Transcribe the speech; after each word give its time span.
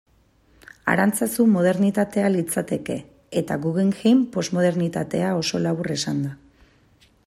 Arantzazu 0.93 1.45
modernitatea 1.57 2.31
litzateke, 2.37 2.97
eta 3.43 3.61
Guggenheim, 3.67 4.27
posmodernitatea, 4.37 5.33
oso 5.45 5.67
labur 5.69 5.97
esanda. 5.99 6.39